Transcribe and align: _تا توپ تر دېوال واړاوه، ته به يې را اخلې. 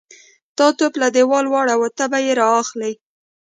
_تا 0.57 0.65
توپ 0.77 0.93
تر 1.01 1.09
دېوال 1.15 1.45
واړاوه، 1.49 1.87
ته 1.97 2.05
به 2.11 2.19
يې 2.25 2.33
را 2.39 2.47
اخلې. 2.61 2.91